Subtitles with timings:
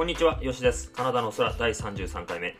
[0.00, 0.90] こんにちは、よしです。
[0.92, 2.56] カナダの空第33回目。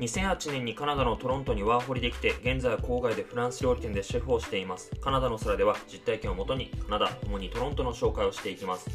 [0.00, 4.90] 2008年にカナダのトロントにワーホリできて、現在は郊外でフランス料理店でシェフをしています。
[5.02, 8.88] カナダの空では実体験をもとにカナダ、主にトロントの紹介をしていきます。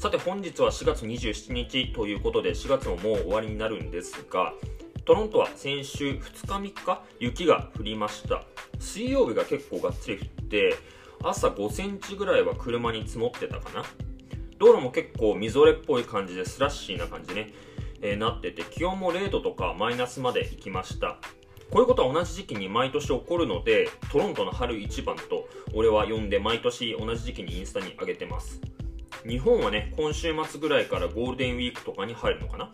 [0.00, 4.52] さて本日は4月27日ということで4月ももう終わりになるんですが、
[5.04, 8.42] トロントは先週2日3日雪が降りました。
[8.80, 10.74] 水曜日が結構がっつり降って、
[11.22, 13.84] 朝5センチぐらいは車に積もってたかな。
[14.58, 17.52] 道路も結構みぞれっぽい感じでスラッシーな感じね、
[18.02, 21.18] えー、なってて気温も0度とかマイナスまで行きました。
[21.70, 28.60] こういうことは同じ時期に毎年起こるのでトロントの春一番と俺は呼んで毎年同じ時期にインスタに上げてます。
[29.26, 32.70] 日本はね今週末ぐらいからゴールデンウィークとかに入るのかな？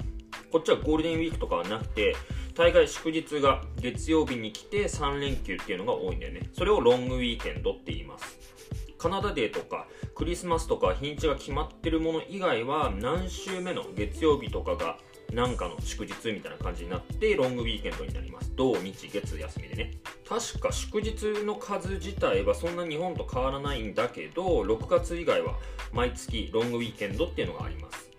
[0.53, 2.15] こっちはゴールデンウィークとかはなくて
[2.55, 6.49] 大概祝日が月曜日に来て3連休っていうのが多いんだよね。
[6.53, 8.54] それをロングウィーケンドって言います。
[9.05, 14.97] カナダデーとかクリスマスとか日にちが決まってるもの以外は何週目の月曜日とかが
[15.31, 18.51] 何かの祝日みたいな感じになってロングウィーケンドになります。
[18.57, 19.91] 土日月休みでね。
[20.27, 25.59] 確か祝日の数自体はそんな日本と変わらないんだけど6月以外は
[25.93, 28.11] 毎月ロングウィーケンドっていうのがあります。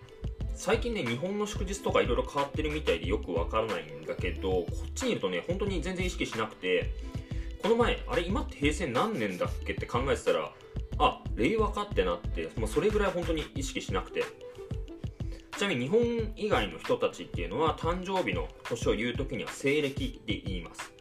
[0.54, 6.92] 最近ね日本の祝日とかいろいろ変わってるみたいでよくわからないんだけどこっちにいるとね本当に全然意識しなくて
[7.60, 10.52] この前あれ今って平成何年だっけって考えてたら
[10.98, 14.24] あ令和かってなってもうそれぐらい本当に意識しなくて。
[15.56, 16.02] ちなみに日本
[16.36, 20.92] 以外の人たちっていうのは誕生日の年を言う時には西暦って言います、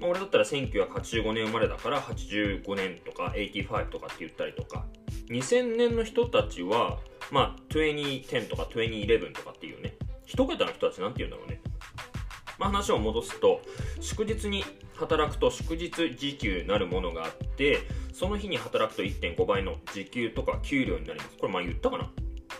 [0.00, 4.86] まあ、俺だったら1985年生まれだから85年とか85とかって言ったりとか。
[5.30, 6.98] 2000年の人たちは
[7.30, 9.94] まあ2010とか2011とかっていうね。
[10.26, 11.59] 一桁の人たちなんて言うんだろうね。
[12.60, 13.62] まあ、話を戻すと
[14.00, 17.78] 祝日に働くと祝日時給なるものがあって
[18.12, 21.38] その日に働くと1.5倍の時給とか給料になります。
[21.38, 22.10] これまあ言ったかな。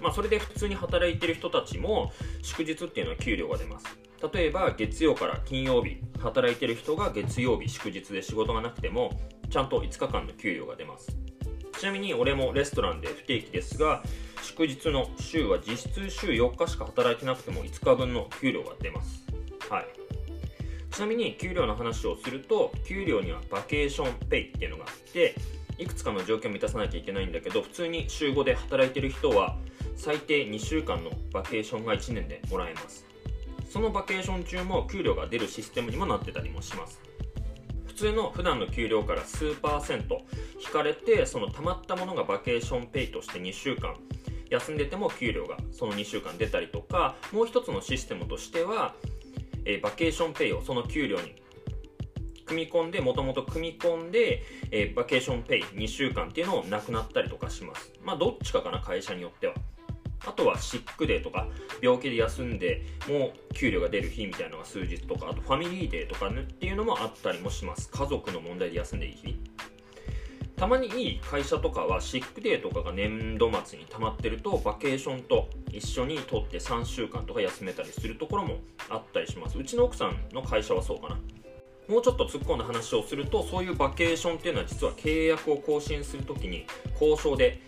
[0.01, 3.87] まあそれで普通に働いてる人たちも祝日っていうのは給料が出ます。
[4.33, 11.15] 例えば月曜から金曜日働いてる人が月曜日祝日で仕事がなくてもちゃんと5日間の給料が出ます。
[11.79, 14.03] ちなみに俺もレストランで不定期ですが
[14.43, 19.30] 祝日の週は実質週4日しか働いてなくても5日分の給料が出ます。
[19.71, 19.87] はい。
[20.91, 25.37] ちなみに給料の話をすると給料には vacation pay っていうのがあって
[25.79, 29.57] いくつかの条件を満たさなきゃいけないんだけど普通に週5で働いてる人は
[29.97, 33.07] 最低2週間のバケーションが1年でもらえます。
[33.71, 37.01] そのバケーション中も給料が出るシステムにもなってたりもします。
[37.87, 40.23] 普通の普段の給料から数パーセント
[40.59, 43.95] 引かれてその溜まったものが vacation pay として2週間
[44.49, 48.95] 休んでても給料がその2週間出たりとかもう一つのシステムとしては
[49.65, 51.35] えー、 vacation pay をその給料に
[52.47, 57.93] 組み込んで、もともと組み込んで、えー、 vacation pay 2週間っていうのをなくなったりとかします。
[58.05, 59.55] まあ、どっちかかな、会社によっては。
[60.27, 61.47] あとは sick day とか、
[61.81, 67.89] 病気で休んで、もう給料が出る日みたいなのが数日とか、あと family day とか、っていうのもあったりもします。
[67.89, 69.50] 家族の問題で休んでいい日。
[70.61, 78.59] たまにいい会社とかは sick day とかが年度末に溜まってるとバケーションと一緒に取って3週間とか休めたりするところも
[78.91, 79.57] あったりします。
[79.57, 81.19] うちの奥さんの会社はそうかな。
[81.89, 87.63] もうちょっと突っ込んだ話をするとそういうバケーションっていうのは実は契約を更新するときに交渉で、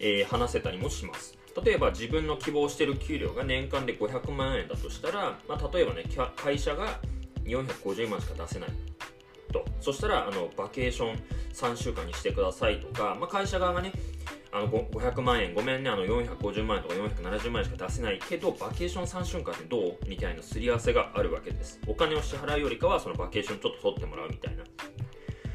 [0.00, 1.38] えー、話せたりもします。
[1.64, 6.02] 例えば自分の希望してる給料が年間で500万円だとしたら、まあ、例えばね
[6.34, 6.98] 会社が
[7.44, 8.70] 450万しか出せない。
[9.52, 9.64] と。
[9.80, 11.18] そしたらあのバケーション
[11.52, 13.92] 3週間にしてくださいとか、まあ、会社側がね
[14.50, 21.80] あの500万円ごめんねあの450万円とか470万円しか出せないけどバケーション3週間ってどうみたいなすり合わせがあるわけです。
[21.86, 24.64] お金を支払うよりかはそのバケーションちょっと取ってもらうみたいな。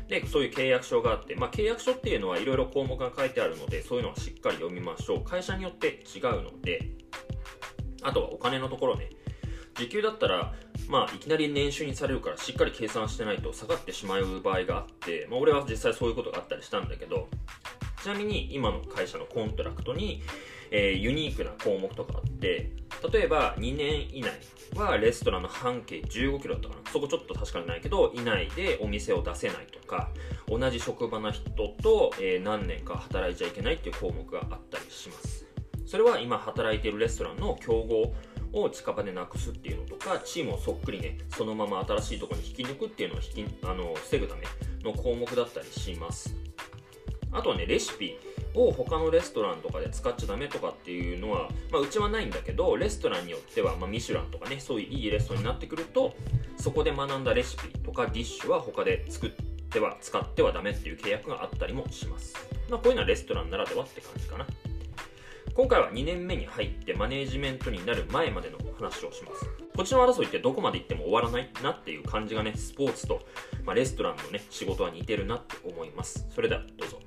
[0.08, 5.24] でそういう契約書があって、まあ、契約書っていうのはいろいろ項目が書いてあるのでそういうのはしっかり読みましょう。
[5.24, 6.92] 会社によって違うので
[8.02, 9.10] あとはお金のところね。
[9.76, 10.56] 時給だったら
[10.90, 17.28] まあ、いきなり年収にされるからしっかり計算してないと下がってしまう場合があって、まあ、俺は実際そういうことがあったりしたんだけど
[18.02, 20.22] ちなみに今の会社のコントラクトに、
[20.72, 22.72] えー、ユニークな項目とかあって
[23.12, 24.32] 例えば2年以内
[24.76, 26.92] はレストランの半径15キロだったかな。
[26.92, 30.10] そこちょっと確かにないけど以内でお店を出せないとか
[30.48, 31.50] 同じ職場の人
[31.82, 35.46] と、えー、何年か働いちゃいけないっていう項目があったりします。
[35.86, 38.14] それは今働いているレストランの競合
[38.64, 44.44] を近場でなくすっていうのとかチームをそっくりねそのまま新しいところに引き抜くっていうのを引きあの防ぐため
[44.84, 46.36] の項目だったりします。
[47.32, 48.18] あとはねレシピ
[48.54, 56.16] を他のレストランとかで使っちゃダメとかっていうのは、まあ、うちはないんだけどレストランによっては、まあ、ミシュランとかねそういういいレストランになってくると
[56.58, 59.32] そこで学んだレシピとかディッシュは他で作っ
[59.70, 62.36] ては使ってはダメっていう契約があったりもします、
[62.70, 64.46] まあ、こういうのはレストランならではって感じかな。
[65.58, 69.44] 今回は2年目に入ってマネージメントになる前までの話をします。
[69.76, 73.26] こっちの争いってどこまで行っても終わらないなっていう感じがねスポーツと、
[73.66, 76.28] まあ、レストランのね仕事は似てるなって思います。
[76.30, 77.00] それではどうぞ。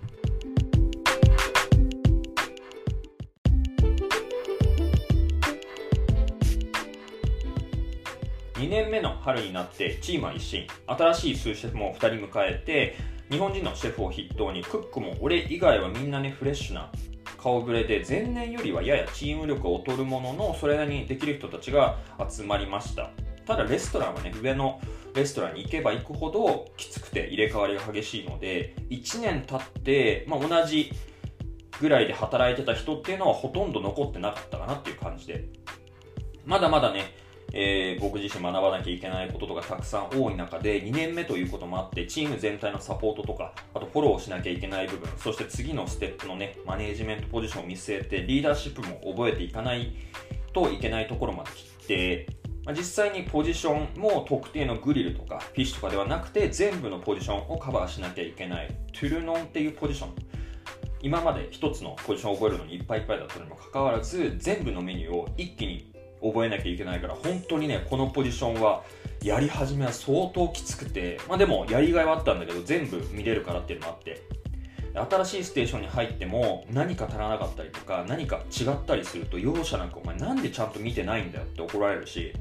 [8.55, 10.67] 2年目の春になってチームは一新。
[10.89, 12.97] 新しいスーシェフも2人迎えて
[13.31, 16.91] 日本人のシェフを筆頭にクックも俺以外はみんなねフレッシュな
[17.41, 21.99] 顔ぶれで前年よりはややチーム力を劣るもののそれなりにできる人たちが
[22.29, 23.11] 集まりました。
[23.47, 24.81] ただレストランはね上の
[25.15, 30.93] レストランに行けば行くほどきつくて入れ替わりが激しいので1年経って、まあ、同じ
[31.81, 35.47] ぐらいで働いてた人っていうのはほとんど残ってなかったかなっていう感じで。
[36.45, 37.15] まだまだね
[37.53, 49.93] えー、僕自身学ばなきゃいけないこととかたくさん多い中で2年目ということもあってチーム全体のサポートとかあとフォローしなきゃいけない部分そして次のステップのねマネージメントポジションを見据えてリーダーシップも覚えていかない
[50.53, 52.27] といけないところまで来て、
[52.65, 58.69] まあ、実際にポジションも特定のグリルとかフィッシュとかではなくて全部のポジションをカバーしなきゃいけない。
[58.93, 60.11] トゥルノンっていうポジション。
[61.03, 65.90] 今まで1つのポジションを覚えるのにいっぱいいっぱいだったにもかかわらず全部のメニューを一気に
[66.23, 68.83] 覚えなきゃいけないから本当にねこのポジションは
[69.23, 74.41] やり始めは相当きつくてまあでもやりがいはあったんだけど全部見れるからっていうのもあって。
[74.93, 82.33] 新しいステーションに入っても何か足らなかったりとか何か違ったりすると容赦なくお前なんでちゃんと見てないんだよって怒られるし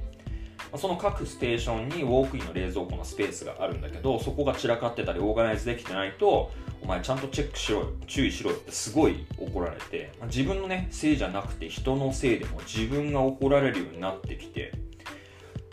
[0.77, 6.51] その各ステーションにウォークインの冷蔵庫のスペースがあるんだけどそこが散らかってたりオーガナイズできてないと
[6.81, 14.71] お前ちゃんとチェックしろ注意しろってすごい怒られて自分のねせいじゃなくて人のせいでも自分が怒られるようになってきて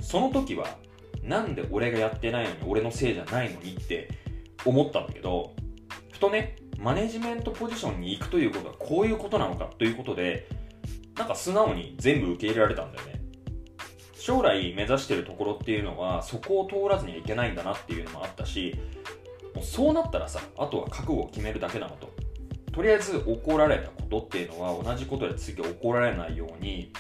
[0.01, 0.67] その時は
[1.23, 4.09] なんで俺がやってないのに俺のせいじゃないのにって
[4.65, 5.55] 思ったんだけど
[6.13, 10.49] ふとねマネジメントポジションに行くということはこういうことなのかということで
[11.17, 13.16] なんか素直に全部受け入れられたんだよね。
[14.27, 18.77] 将来目指してるところっていうのはそこを通らずにはいけないんだなっていうのもあったし
[19.55, 22.11] もうそうなったらさあとは覚悟を決めるだけなのと。
[22.73, 26.93] とりあえず怒られたことっていうのは同じことで次怒られないように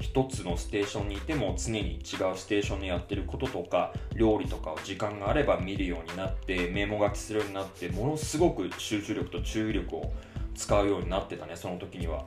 [0.00, 2.02] 一つのステーションにいても常に違う
[2.36, 10.12] ステーションでやってることとか料理とかを時間があれば見るようになってメモ書きするようになってものすごく集中力と注意力を
[10.56, 12.24] 使うようになってたねその時には。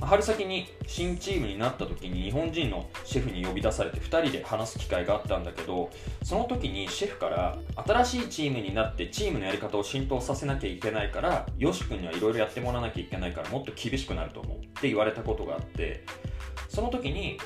[0.00, 5.90] 春先に新チームになった時に日本人のシェフに呼び出されて2人で話す機会があったんだけど
[6.22, 7.56] その時にシェフから
[7.86, 14.58] 新しいチームになってチームのやり方を浸透させなきゃいけないからよし君にはいろいろやってもらわなきゃいけないからもっと厳しくなると思う。
[14.58, 16.04] って言われたことがあって
[16.68, 17.38] その時に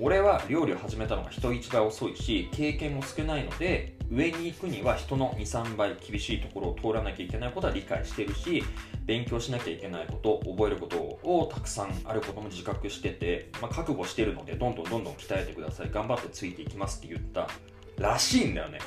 [0.00, 8.62] 俺は料理を始めたのが人一倍遅いし経験も少ないので上に行くには人の23倍厳しいところを通らなきゃいけないことは理解してるし
[9.04, 15.90] 勉強しなきゃいけないこと覚えることをたくさんあることも自覚してて、まあ、覚悟してるのでどんどんどんどん鍛えてください。
[15.90, 17.48] 頑張ってついていきますって言った
[17.98, 18.78] らしいんだよね。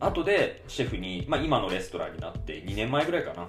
[0.00, 3.46] 後でシェフに、まあ、今のレストランになって2年前ぐらいかな。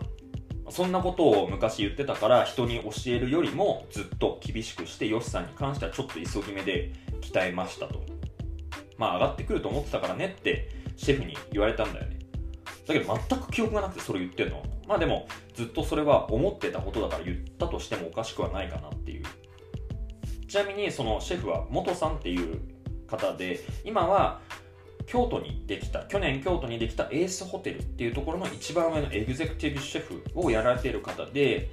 [0.70, 8.02] そんなことを昔言ってたから人に教えるよりもずっと厳しくしてヨシさんに関してはちょっと急ぎ目で鍛えましたと。
[8.98, 12.19] まあ上がってくると思ってたからねってシェフに言われたんだよね。
[12.86, 14.62] だけど全く記憶がなくてそれ言ってんの。
[14.88, 19.23] まあでもずっとそれは思ってたことだから言ったとしてもおかしくはないかなっていう。
[20.47, 22.59] ちなみにそのシェフは元さんっていう
[23.07, 24.42] 方で今は
[25.07, 31.71] 京都にできた去年京都にできたエースホテルっていうところの一番上のエグゼクティブシェフをやられている方で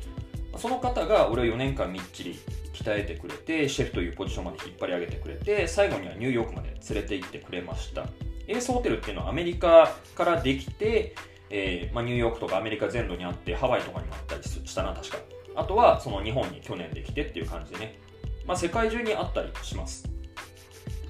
[0.57, 2.39] その方が俺を4年間みっちり
[2.73, 8.07] 鍛えてくれてシェフというポジションまで引っ張り上げてくれて最後にはニューヨークまで連れて行ってくれました。
[8.49, 11.15] エースホテルっていうのはアメリカからできて、
[11.51, 15.19] えー、まあ、ニューヨークとかアメリカ全土にあってハワイとかにもあったりしたな確か。
[15.55, 17.99] あとはその日本に去年できてっていう感じでね、
[18.47, 20.09] まあ、世界中にあったりします。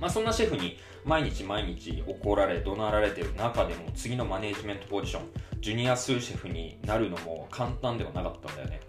[0.00, 5.22] まあ、そんなシェフに毎日毎日怒られ怒鳴られてる中でも次のマネージメントポジション
[5.60, 8.80] ジュニアスーシェフになるのも簡単ではなかったんだよね。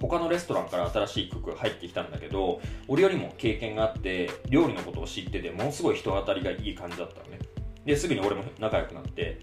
[0.00, 7.38] 他のレストランから新しいクックが入ってきたんだけど俺よりも経験があって料理のことを知っててものすごい人当たりがいい感じだったのね。
[7.84, 9.40] ですぐに俺も仲良くなって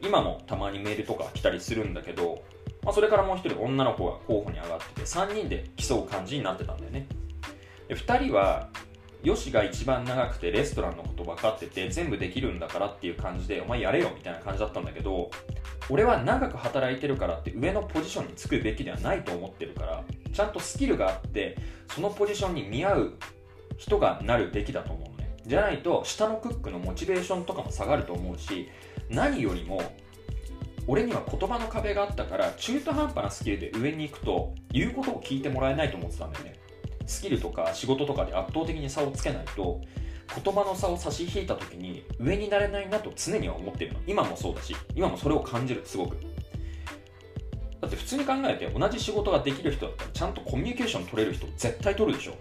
[0.00, 2.42] 今もたまにメールとか来たりするんだけど、
[2.82, 7.06] まあ、それからもう一人女の子が候補に上がってて3人で競う感じになってたんだよね。
[7.88, 8.68] で2人は
[9.22, 15.30] ヨシが一番長くてレストランのこと分かってて全部できるんだからっていう感じでお前やれよみたいな感じだったんだけど
[15.88, 21.56] 俺は長く働いてるからって上のポジションにつくべきではないと思ってるからちゃんとスキルがあって
[21.94, 23.18] そのポジションに見合う
[23.76, 25.11] 人がなるべきだと思う
[25.46, 28.68] じゃないと下のクックのモチベーションとかも下がると思うし
[29.08, 29.82] 何よりも
[30.86, 36.54] 俺には言葉の壁があったから中途半端なスキルで上に行くと言うことを聞いてもらえないと思ってたんだよね。
[37.06, 39.80] スキルとか仕事とかで圧倒的に差をつけないと
[40.42, 44.00] 言葉の差を差し引いた時に上になれないなと常には思ってるの。
[44.06, 46.16] 今もそうだし今もそれを感じるすごく。
[47.80, 52.34] だって普通に考えて同じ仕事ができる人だったらちゃんとコミュニケーション取れる人絶対取るでしょ。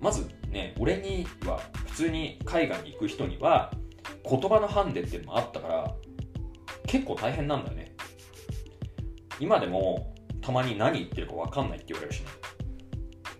[0.00, 3.72] まずね俺には普通に海外に行く人には
[4.28, 5.94] 言葉のハンデっていうのもあったから
[6.86, 7.94] 結構大変なんだよね。
[9.40, 12.26] 今でもたまに何言ってるか分かんないって言われるしね。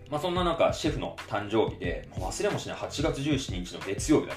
[0.09, 4.35] まあそんな中シェフの誕生日で忘れもしない8月17日の月曜日だ。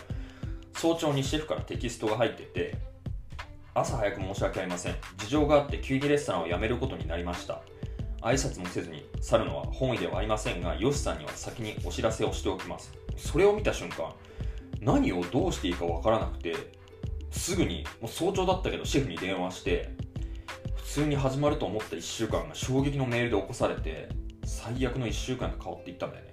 [0.75, 2.77] 早朝にシェフからテキストが入ってて
[3.75, 4.95] 朝早く申し訳ありません。
[5.17, 7.63] 事情があって急にレストランを辞めることになりました。
[8.23, 12.93] 挨拶もせずに去るのは本意ではありませんがヨシさんには先にお知らせをしておきます。
[13.17, 14.13] それを見た瞬間
[14.81, 16.55] 何をどうしていいかわからなくて
[17.31, 19.91] すぐにもう早朝だったけどシェフに電話して
[20.77, 24.09] 普通に始まると思った1週間が衝撃のメールで起こされて
[24.45, 26.32] 最悪の1週間が変わっていったんだよね。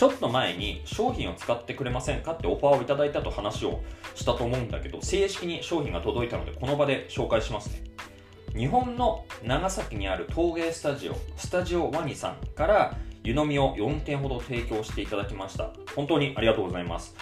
[0.00, 3.82] ちょっと前に商品を使ってくれませんかってオファーをいただいたと話を
[4.14, 7.84] したと思うんだけど正式に商品が届いたのでこの場で紹介しますね。
[8.56, 15.68] 日本の長崎にある陶芸スタジオスタジオワニさんから湯飲みを4点ほど提供していただきました。
[15.94, 17.14] 本当にありがとうございます。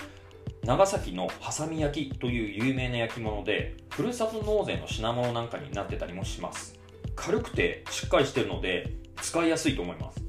[0.62, 6.78] 長崎のはさみ焼きという有名な焼き物でふるさと納税の品物なんかになってたりもします。
[7.16, 10.22] 軽くてしっかりしてるので使いやすいと思います。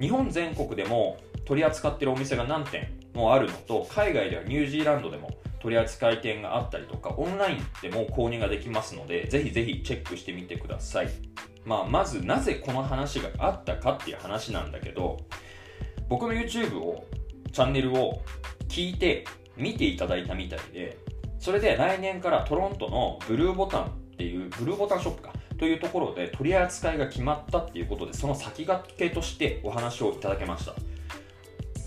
[0.00, 5.30] 日本全国でも取り扱ってるお店が何店もあるのと海外ではニュージーランドでも
[5.60, 11.10] 取扱店があったりとかオンラインでも購入ができますのでぜひぜひチェックしてみてください、
[11.64, 15.18] まあ、まずなぜこの話があったかっていう話なんだけど
[16.08, 17.06] 僕の YouTube を
[17.52, 18.22] チャンネルを
[18.68, 19.24] 聞いて
[19.56, 20.98] 見ていただいたみたいで
[21.38, 30.74] それで来年からトロントのブルーボタンっていうブルーボタンショップかというところで取り扱いが決まったっていうことでその先駆けとしてお話をいただけました。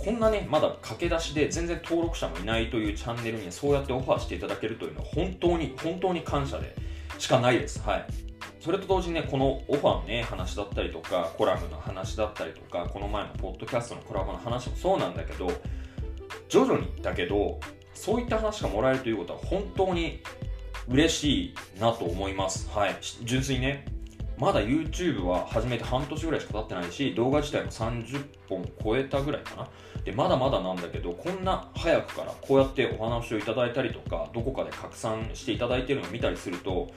[0.05, 6.75] こんなね、まだ駆け出しで全然登録者もいないというチャンネルにそうやってオファーしていただけるというのは本当に、本当に感謝で
[7.17, 7.81] しかないです。
[7.81, 8.05] はい。
[8.59, 15.49] それと同時にね、このオファーのね、話だったりとか、コラムの話だったりとか、この前のポッドキャストのコラボの話もそうなんだけど、
[16.49, 17.59] 徐々にだけど、
[17.95, 20.21] そういった話がもらえるということは本当に
[20.87, 22.69] 嬉しいなと思います。
[22.69, 22.95] はい。
[23.23, 23.85] 純粋にね、
[24.37, 29.67] まだ YouTube は始めて半年ぐらいしか経ってないし、動画自体も30本超えたぐらいかな。
[30.03, 36.91] でまだまだなんだけどこんな早くからこうやってお話をいただいたりとかどこかで拡散していただいてるのを見たりすると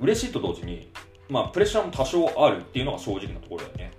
[0.00, 0.90] 嬉しいと同時に、
[1.28, 3.92] まあ、プレッシャーも多少あるっていうのが正直なところだよね。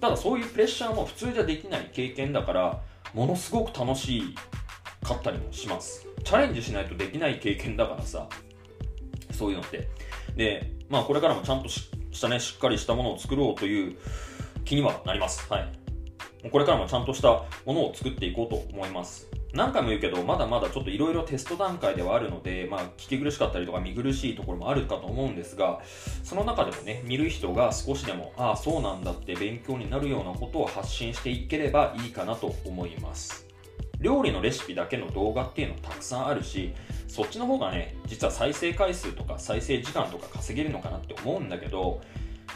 [0.00, 2.82] ただそういうプレッシャーも普通じゃできない経験だから
[3.14, 4.34] ものすごく楽しい
[5.02, 6.06] かったりもします。
[6.24, 8.28] チャレンジしないとできない経験だからさ
[9.30, 9.88] そういうのって。
[10.34, 11.88] でまあこれからもちゃんとし
[12.20, 13.96] たねしっかりしたものを作ろうという
[14.64, 15.86] 気にはなりますはい
[16.50, 17.28] これからもちゃんとした
[17.64, 19.26] ものを作っていこうと思います。
[19.52, 25.80] 何回も言うけど、まだまだちょっといろいろテスト段階ではあるので、まあ、聞き苦しかったりとか見苦しいところもあるかと思うんですが、
[26.22, 33.45] その中でもね、見る人が少しでも、ああ、そうなんだって勉強になるようなことを発信していければいいかなと思います。
[34.00, 36.74] 料理のレシピだけの動画っていうのたくさんあるし、
[37.08, 42.00] そっちの方がね、実は再生回数とか再生時間とか稼げるのかなって思うんだけど、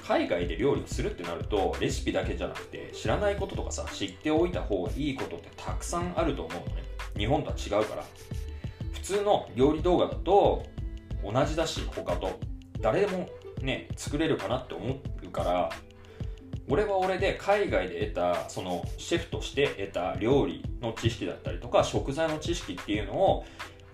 [0.07, 6.83] 海外で料理をするってなるとレシピだけじゃなくて知らないこととかさ知っておいた方がいいことってたくさんあると思うのね。
[7.17, 8.05] 日本とは違うから。
[8.93, 10.65] 普通の料理動画だと
[11.25, 12.39] 同じだし他と。
[12.81, 13.29] 誰でも
[13.61, 15.71] ね作れるかなって思うから
[16.71, 23.45] 俺は俺で海外で得たそのシェフとして得た料理の知識だったりとか食材の知識っていうのを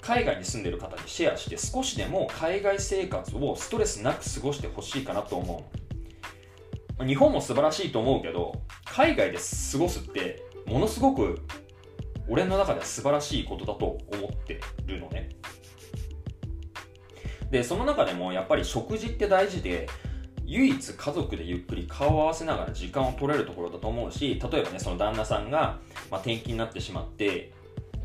[0.03, 5.65] 海外に住んでる方にシェアして少しでも海外生活をストレスなく過ごしてほしいかなと思
[7.01, 7.05] う。
[7.05, 8.53] 日本も素晴らしいと思うけど
[8.85, 11.41] 海外で過ごすってものすごく
[12.29, 15.31] 俺の中では素晴らしいことだと思ってるのね。
[17.51, 19.89] でその中でもやっぱり食事って大事で
[20.47, 25.79] 唯一家族でゆっくり顔を合わせながら時間を取れるところだと思うし例えばねその旦那さんが、
[26.11, 27.53] まあ、転勤になってしまって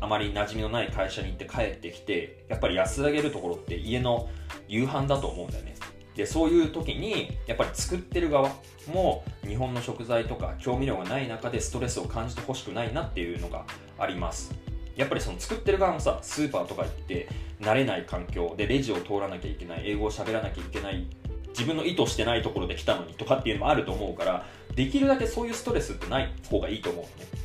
[0.00, 4.28] あまり馴染みのない会社に行って帰ってきてやっぱり安らげるところって家の
[4.66, 5.76] 夕飯だと思うんだよね。
[6.16, 8.50] でそういう時にやっぱり作ってる側
[8.92, 13.64] も日本の食材とか調味料がない中でストレスを感じてほしくないなっていうのが
[13.98, 14.52] あります。
[14.96, 17.28] やっぱりその作ってる側もさスーパーとか行って
[17.60, 21.06] 慣れない環境でレジを通らなきゃいけない英語を喋らなきゃいけない
[21.52, 27.42] 自分の意図してないところで来たのにとかっていうのもあると思うからできるだけそういうストレスってない方がいいと思うのね。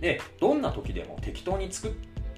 [0.00, 1.90] でどんな時でも適当に作っ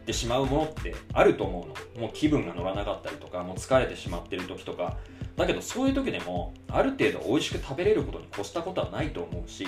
[0.04, 2.02] てしまうものってあると思うの。
[2.02, 4.96] もう気分が乗らなかったりとかもう疲れてしまってる時とか。
[5.36, 9.64] だけどそういう時でもある程度美味しく食べれることに越したことはないと思うし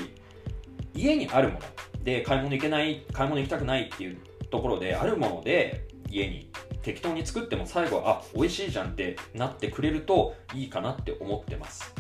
[0.95, 1.61] 家にあるもの。
[2.03, 4.19] で買い物行けない買い物行きたくないっていう
[4.51, 6.50] ところであるもので家に
[6.83, 11.95] 適当に作っても最後はあ美味しいじゃんってなってくれるといいかなって思ってます。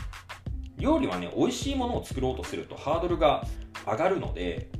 [0.78, 3.44] 料理はね美味しいものを作ろうとするとハードルが
[3.86, 4.70] 上がるので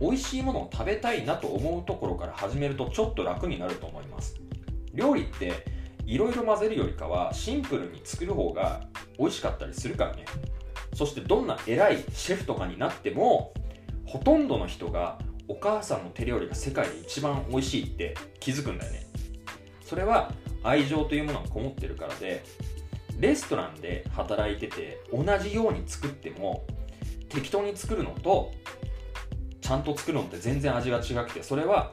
[0.00, 4.36] 美味しいものを食べたいなと思うところから始めるとちょっと楽になると思います。
[4.92, 5.52] 料理って
[6.04, 8.80] いろいろ混ぜるよりかはシンプルに作る方が
[9.18, 10.24] 美味しかったりするからね。
[10.94, 13.52] そしてどんな偉いシェフとかになっても
[14.04, 19.07] ほとんどの人がお母さんの手料理が世界で一番美味しいって気づくんだよね。
[19.88, 20.30] それは
[20.62, 22.44] 愛情というものがこもってるからで
[23.18, 26.66] レストランで働いてて同じように作っても
[27.30, 28.52] 適当に作るのと
[29.62, 31.92] ちゃんと作るのって全然味が違くてそれは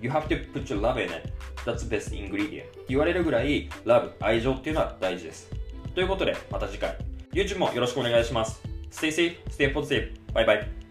[0.00, 1.32] You have to put your love in it.
[1.64, 2.64] That's the best ingredient.
[2.88, 5.50] 言われるぐらい love 愛情っていうのは大事です。
[5.94, 6.96] ということでまた次回。
[7.32, 8.60] YouTube もよろしくお願いします。
[8.90, 10.12] Stay safe, stay positive.
[10.32, 10.83] バイバイ